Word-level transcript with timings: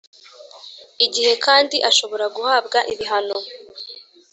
igihe 1.05 1.33
kandi 1.45 1.77
ashobora 1.89 2.25
guhabwa 2.35 2.79
ibihano 2.93 3.37